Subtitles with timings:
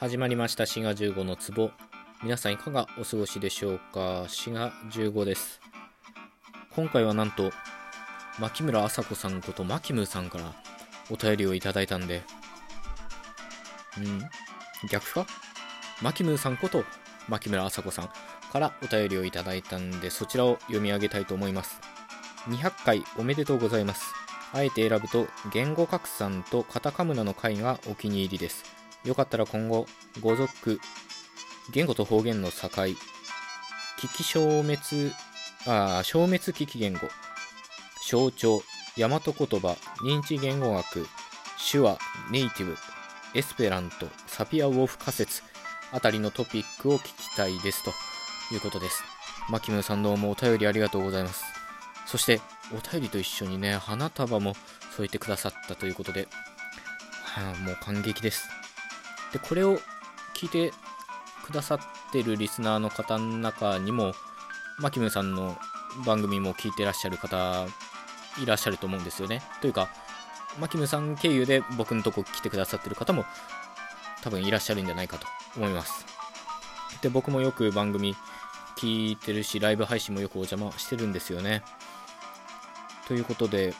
[0.00, 0.64] 始まりました。
[0.64, 1.72] 滋賀15の壺。
[2.22, 4.24] 皆さんいかがお過ごしでしょうか？
[4.28, 5.60] 滋賀15です。
[6.70, 7.50] 今回はなんと
[8.38, 10.54] 牧村麻子さんことマキムさんから
[11.10, 12.22] お便りをいただいたんで。
[13.98, 14.22] うん。
[14.88, 15.26] 逆か？
[16.00, 16.82] マキムさんこと
[17.28, 18.08] 牧村麻子さん
[18.50, 21.78] からお便りをいただいたんでそちらを読み上げたいと思います。
[22.48, 24.14] 200回おめでとうございます。
[24.54, 28.79] あえて選ぶと言語拡散とカタカムナの回がお気に入りです。
[29.04, 29.86] よかったら今後、
[30.20, 30.80] 語族、
[31.72, 34.78] 言語と方言の境、危機消滅、
[35.66, 37.00] あ消滅危機言語、
[38.06, 38.62] 象徴、
[38.98, 41.06] 大和言葉、認知言語学、
[41.70, 41.98] 手話、
[42.30, 42.76] ネイティブ、
[43.34, 45.42] エスペラント、サピアウォーフ仮説
[45.92, 47.92] あたりのトピックを聞きたいですと
[48.54, 49.02] いうことです。
[49.48, 51.44] マキムさんどうもお便りありがとうございます。
[52.06, 52.40] そして
[52.72, 54.54] お便りと一緒にね、花束も
[54.96, 56.28] 添えてくださったということで、
[57.24, 58.59] はあ、もう感激です。
[59.32, 59.78] で、これを
[60.34, 60.72] 聞いて
[61.44, 61.78] くださっ
[62.12, 64.14] てるリスナーの方の中にも、
[64.78, 65.58] マキムさんの
[66.06, 67.66] 番組も聞いてらっしゃる方
[68.38, 69.42] いらっしゃると思うんですよね。
[69.60, 69.88] というか、
[70.58, 73.24] マキムさん経由で僕のとこ来てくださってる方も
[74.22, 76.06] 多分いらっしゃるんじゃないかと思います。
[77.02, 78.16] で、僕もよく番組
[78.76, 81.62] 聞いてるし、ライブ配信もよくお邪魔してるんですよね。
[83.06, 83.74] ということで、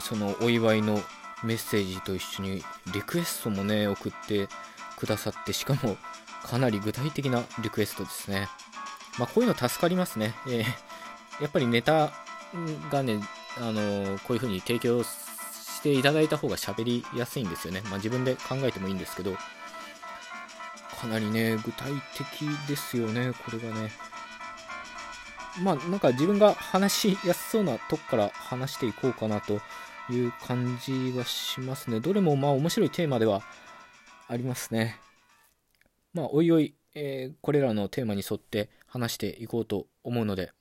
[0.00, 1.00] そのお祝いの
[1.44, 4.48] メッセージと一緒にリクエストもね、送って
[4.96, 5.96] くださって、しかも
[6.42, 8.48] かなり具体的なリクエストですね。
[9.18, 10.34] まあ、こういうの助かりますね。
[10.48, 12.12] えー、やっぱりネタ
[12.90, 13.20] がね、
[13.58, 17.82] あのー、こういう風に提供していただいた方が喋りやすいんですよね。
[17.84, 19.36] まあ、自分で考えてもいいんですけど、
[21.00, 23.92] かなりね、具体的ですよね、これがね。
[25.62, 29.60] まあ、なんか自分が話しやすそうなとこから話していこうかなと
[30.10, 32.00] いう感じがしますね。
[32.00, 33.42] どれもまあ面白いテーマでは
[34.28, 35.00] ありますね。
[36.12, 40.52] まあ、おいおい、えー、これらのテーマに沿って話していこうと思うので、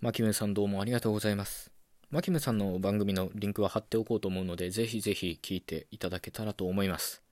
[0.00, 1.72] マキムさんどうもありがとうございます。
[2.10, 7.22] マキムさんの番組のリンクは貼っておこうと思うので、ぜひぜひ聞いていただけたらと思います。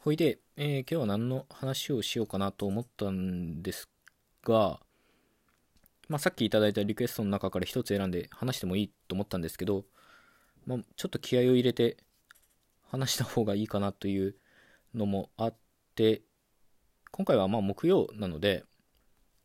[0.00, 3.88] ほいで、えー、今日は何の話をしようかなと思ったんです
[4.42, 4.80] が、
[6.08, 9.84] まあ、さっきいただいたリクエストの中から一つ選んで話してもいいと思ったんですけど、
[10.68, 11.96] まあ、ちょっと気合を入れて
[12.90, 14.36] 話した方がいいかなという
[14.94, 15.54] のもあっ
[15.94, 16.20] て、
[17.10, 18.64] 今回はまあ木曜なので、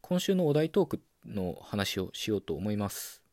[0.02, 3.24] 今週のお題トークの話をしようと思います。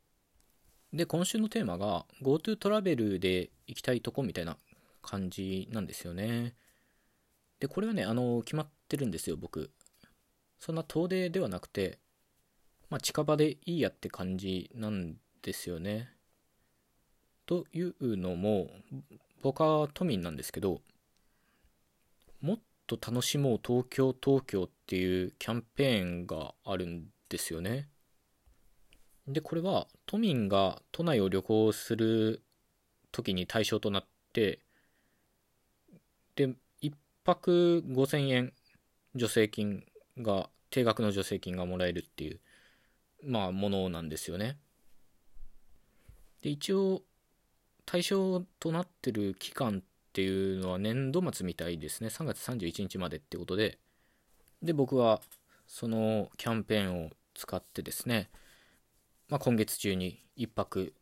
[0.93, 4.57] で、今週のテーマが GoTo トラベルで行きたいとこみたいな
[5.03, 6.55] 感じなんですよね。
[7.59, 9.73] で、これはね、あの、決まってるんですよ、僕。
[10.61, 11.99] そんな遠出ではなくて、
[12.89, 16.20] まあ、近場でいいやって感じなんですよね。
[17.51, 18.69] というのも
[19.43, 20.83] 僕は都民なんですけど
[22.41, 27.89] もっと楽しもう東京東京っていうキャンペーンがあるんですよね。
[29.27, 32.45] でこれは都民が都内を旅行する
[33.11, 34.61] 時に対象となって
[36.37, 36.51] で
[36.83, 36.93] 1
[37.25, 38.53] 泊5000円
[39.15, 39.83] 助成金
[40.19, 42.39] が定額の助成金がもらえるっていう
[43.25, 44.57] まあものなんですよね。
[46.43, 47.03] で一応
[47.91, 52.09] 対象となってる期間っていうのは年度末みたいですね。
[52.09, 53.81] 3月31日までってことで。
[54.63, 55.21] で、僕は
[55.67, 58.31] そのキャンペーンを使ってですね、
[59.29, 60.95] まあ、今月中に1泊、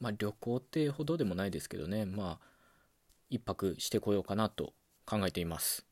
[0.00, 2.46] まあ、旅行ってほどでもないですけどね、まあ、
[3.30, 4.72] 1泊してこようかなと
[5.06, 5.86] 考えています。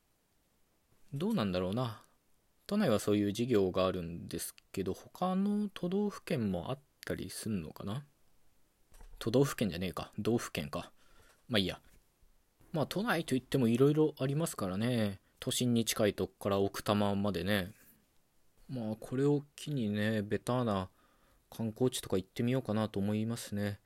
[1.14, 2.02] どうなんだろうな。
[2.66, 8.04] 都内はそういう事業があるんですけど、他の都道府県もあったりすんのかな
[9.22, 10.10] 都道府県じゃねえか。
[10.18, 10.90] 道府県か。
[11.48, 11.78] まあいいや。
[12.72, 15.20] まあ都内といっても色々ありますからね。
[15.38, 17.70] 都心に近いとこから奥多摩までね。
[18.68, 20.88] まあこれを機にね、ベターな
[21.50, 23.78] 観光地とか行ってみようかなと思いますね。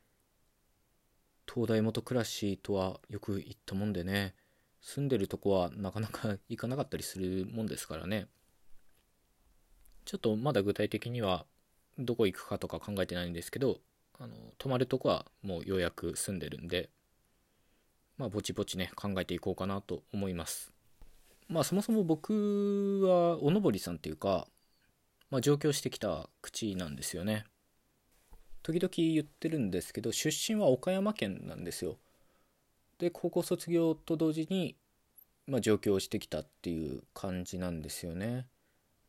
[1.46, 4.34] 東大元暮らしとはよく行ったもんでね。
[4.80, 8.28] 住んでるとこはなかなか行かなかったりするもんですからね。
[10.06, 11.44] ちょっとまだ具体的には
[11.98, 13.80] どこ行くかとか考えてないんですけど、
[14.18, 16.90] あの泊まるとこはもうようやく住んでるんで
[18.16, 20.72] まあぼちぼちね考えていこうかなと思います。
[21.48, 24.48] まあそもそも僕はおのぼりさんっていうか、
[25.30, 27.44] まあ、上京してきた口なんですよね。
[28.62, 31.98] 時々言ってるんですけど出身は岡山県なんですよ。
[32.98, 34.76] で高校卒業と同時に、
[35.46, 38.46] まあ、上京してきたっていう感じなんですよね。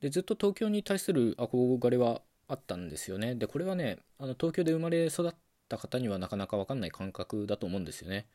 [0.02, 3.36] でずっと東京に対する憧れはあったんですよね。
[3.36, 5.34] で、これはね、あの東京で生まれ育っ
[5.70, 8.28] た方にはなかなかわかんない感覚だと思うんですよね。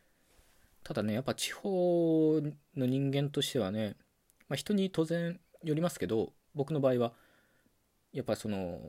[0.84, 2.40] ただねやっぱ地方
[2.76, 3.96] の人間としてはね、
[4.48, 7.12] まあ、人に当然よりますけど僕の場合は
[8.12, 8.80] やっぱその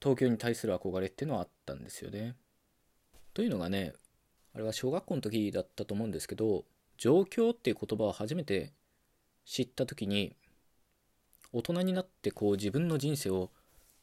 [0.00, 2.36] 東京に対する憧れっていうのはあったんですよね。
[3.34, 3.92] というのがね
[4.54, 6.64] あれは小学校の時だったと思うんですけど
[6.96, 8.72] 状況っていう言葉を初めて
[9.44, 10.34] 知った時に
[11.52, 13.50] 大人になってこう自分の人生を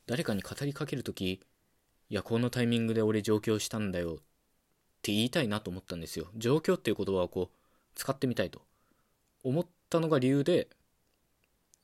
[0.07, 1.41] 誰かに語りかける時
[2.09, 4.15] いやこのタイミングで俺上京したんだよっ
[5.01, 6.27] て言いたいなと思ったんですよ。
[6.35, 7.57] 状況っていう言葉をこう
[7.95, 8.61] 使ってみたいと。
[9.43, 10.67] 思ったのが理由で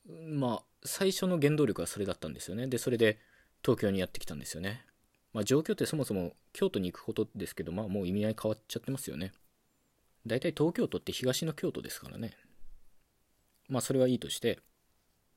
[0.06, 2.68] まあ最初の原動力はそれだったんですよね。
[2.68, 3.20] でそれで
[3.64, 4.86] 東京にやってきたんですよね。
[5.34, 9.34] まあ状況ってそもそも京都に行くことですけどまあもう意味合い変わっちゃってますよね。
[10.26, 12.32] 大体東京都って東の京都ですからね。
[13.70, 14.60] まあそれはいいとして、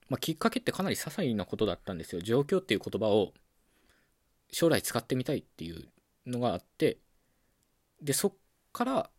[0.09, 2.21] まあ、きっかけってかなり些細なことだったんですよ。
[2.21, 3.33] 状況っていう言葉を
[4.51, 5.89] 将来使ってみたいっていう
[6.27, 6.99] のがあって
[8.01, 8.33] でそっ
[8.73, 9.11] から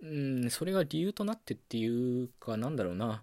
[0.00, 3.22] うんそれが理由となってっていうかなんだろうな、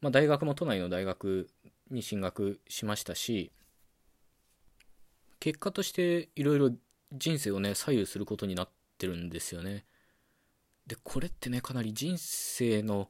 [0.00, 1.48] まあ、大学も都内の大学
[1.90, 3.52] に進学しましたし
[5.40, 6.70] 結果としていろいろ
[7.12, 8.68] 人生をね左右することになっ
[8.98, 9.84] てるんですよね。
[10.86, 13.08] でこれってねかなり人生の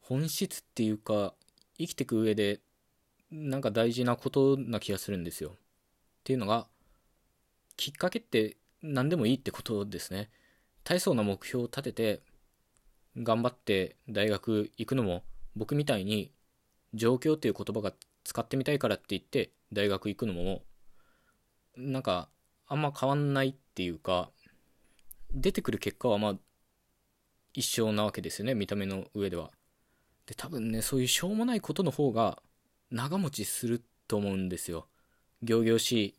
[0.00, 1.34] 本質っていうか
[1.78, 2.60] 生きていく上で
[3.30, 5.50] なんか大事なことな気がするんですよ。
[5.50, 5.52] っ
[6.24, 6.66] ていうのが
[7.76, 10.30] きっかけって何でもいいってことですね。
[10.84, 12.22] 大層な目標を立てて
[13.16, 15.24] 頑張って大学行くのも
[15.56, 16.32] 僕みたいに
[16.94, 17.92] 状況っていう言葉が
[18.24, 20.62] 使ってみたいからって言って大学行くのも
[21.76, 22.28] なんか
[22.68, 24.30] あんま変わんないっていうか
[25.32, 26.34] 出てくる結果はまあ
[27.52, 29.50] 一緒なわけですよね見た目の上では。
[30.26, 32.42] で多分ねそういうしょうもないことの方が
[32.90, 34.86] 長持ちすると思うんですよ。
[35.42, 36.14] 仰々しい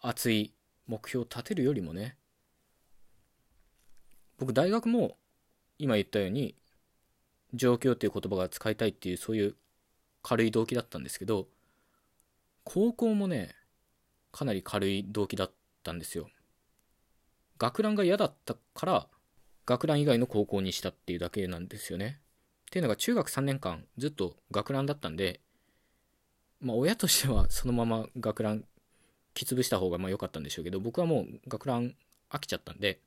[0.00, 0.52] 熱い
[0.86, 2.16] 目標を立てるよりもね。
[4.38, 5.16] 僕大学も
[5.78, 6.56] 今言ったように
[7.54, 9.56] 状況っていう言葉が使いたいっていうそういう
[10.22, 11.48] 軽い動機だったんですけど
[12.64, 13.54] 高校もね
[14.30, 15.52] かなり軽い動機だっ
[15.82, 16.28] たんですよ。
[17.58, 19.06] 学ランが嫌だったから
[19.66, 22.20] 学ラン以外の高校にしたっていうだけなんですよね。
[22.72, 25.40] っていうのが中学3年間ずっと学ランだったんで
[26.62, 28.64] まあ、親としてはそのまま学ラン
[29.34, 31.94] き潰した方がまあ良かったんでしょうけど僕はもう学ラン
[32.30, 33.00] 飽きちゃったんで、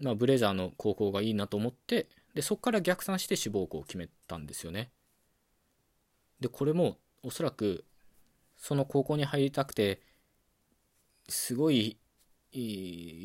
[0.00, 4.90] まあ、ブレザーの高校がいいなと思ってでそこから逆算して志望校を決めたんですよね。
[6.40, 7.84] でこれもおそらく
[8.56, 10.00] その高校に入りたくて
[11.28, 11.98] すごい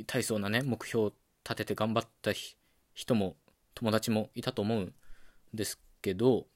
[0.07, 2.31] 大層なね目標を立てて頑張った
[2.93, 3.35] 人も
[3.75, 4.93] 友達もいたと思う
[5.53, 6.47] ですけど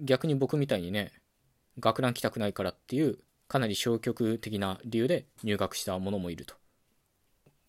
[0.00, 1.12] 逆に僕みたいにね
[1.80, 3.18] 学ラン来たくないからっていう
[3.48, 6.54] かなり消極的な理由で入学した者もいると。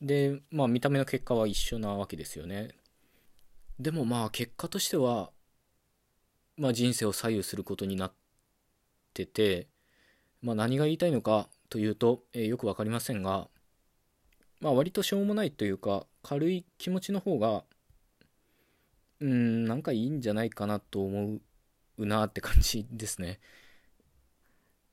[0.02, 2.70] で、まあ見た目の結果は一緒なわけですよね。
[3.80, 5.32] でもまあ結果としては、
[6.58, 8.14] まあ人生を左右することになっ
[9.14, 9.68] てて、
[10.42, 13.48] まあ何が言いたいのかというと、えー、よくわかりませんが、
[14.60, 17.64] まあ割としょうもないというか軽い気持ちの方が、
[19.22, 21.40] うん、なんかいいんじゃないかなと思
[21.98, 23.40] うなって感じですね。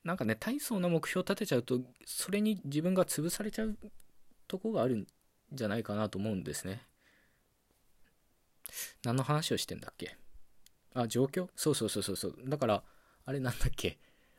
[0.04, 3.76] なんかね大層な目標を立てちゃうとそれに自分が潰されちゃう
[4.46, 5.06] とこがあるん
[5.52, 6.82] じゃないかなと思うんですね。
[9.04, 10.16] 何の話をしてんだっけ？
[10.94, 11.48] あ状況？
[11.56, 12.34] そうそうそうそうそう。
[12.46, 12.82] だから
[13.24, 13.98] あれなんだっけ？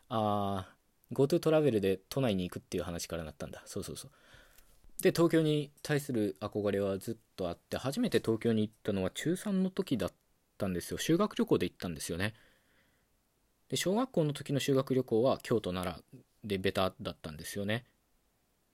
[0.10, 3.62] あー GoTo トラベルで都内に行くっていう話からなったんだ。
[3.65, 4.12] そうそうそう。
[5.01, 10.12] で東京に対する憧れはずっとあって初めて東京に行ったのは中3の時だっ
[10.58, 10.98] たんですよ。
[10.98, 12.34] 修学旅行で行ったんですよね。
[13.70, 17.86] で小学校の時の修学旅行は京都奈良でベタだったんですよね。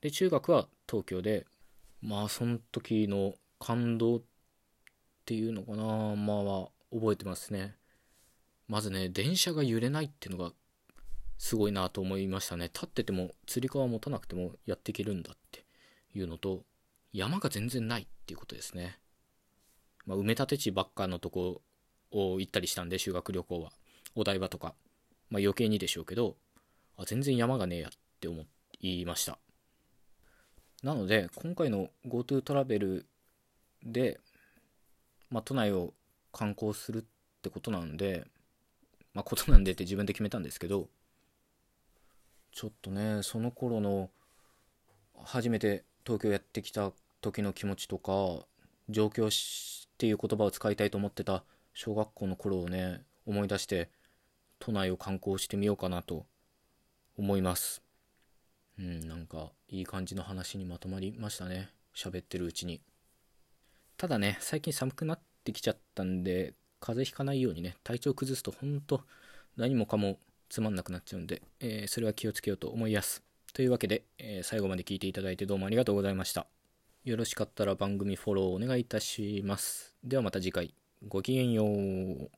[0.01, 1.46] で中学は東京で
[2.01, 4.22] まあその時の感動っ
[5.25, 6.15] ていうのかな。
[6.15, 7.75] まあ覚えてますね。
[8.70, 10.53] まずね電車が揺れないっていうのが
[11.38, 12.65] すごいなと思いましたね。
[12.65, 15.62] 立っててもつり革持たなくてもやっていけるんだって。
[16.15, 16.63] いうのと
[17.12, 18.98] 山が全然ないっていうことですね、
[20.05, 21.62] まあ、埋め立て地ばっかのとこ
[22.12, 23.72] を行ったりしたんで修学旅行は。
[24.15, 24.75] お台場とか、
[25.29, 26.36] まあ、余計にでしょうけど
[26.98, 28.46] あ全然山がねえやって思
[28.79, 29.39] いました。
[30.84, 33.05] なので今回の GoTo トラベル
[33.84, 34.20] で、
[35.29, 35.93] まあ、都内を
[36.32, 37.03] 観光するっ
[37.41, 38.25] てことなんで
[39.13, 40.89] まあことなんでって自分で決めたんですけど
[42.51, 44.10] ちょっとねその頃の
[45.24, 46.91] 初めて東京やってきた
[47.22, 48.45] 時の気持ちとか
[48.89, 49.29] 上京っ
[49.98, 51.43] ていう言葉を使いたいと思ってた
[51.74, 53.89] 小学校の頃をね思い出して
[54.60, 56.25] 都内を観光してみようかなと
[57.17, 57.81] 思います。
[58.79, 61.69] うんなんかいい感じの話にまとまりましたね。
[61.95, 62.81] 喋ってるうちに。
[63.98, 69.01] ただね、最近寒くなってきちゃったんで、風邪ひかないようにね、体調崩すとほんと
[69.55, 70.17] 何もかも
[70.50, 73.24] つまんなくなっちゃうんで、えー、それは気をつけようと思います。
[73.53, 76.48] というわけで、えー、最後まで聞いていただいてどうもありがとうございました。
[77.03, 79.95] よろしかったら番組フォローお願いいたします。
[80.03, 80.74] ではまた次回、
[81.07, 82.31] ごきげんよう。